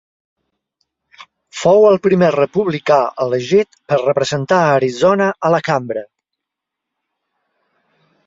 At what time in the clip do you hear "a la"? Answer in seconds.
5.49-5.59